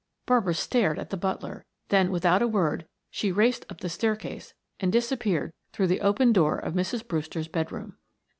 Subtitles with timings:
[0.25, 4.91] Barbara stared at the butler, then without a word she raced up the staircase and
[4.91, 7.07] disappeared through the open door of Mrs.
[7.07, 7.95] Brewster's bedroom.